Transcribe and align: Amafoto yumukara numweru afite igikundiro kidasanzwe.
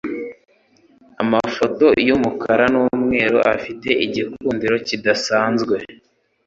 Amafoto 1.23 1.85
yumukara 2.07 2.65
numweru 2.73 3.39
afite 3.55 3.89
igikundiro 4.05 4.75
kidasanzwe. 4.87 5.75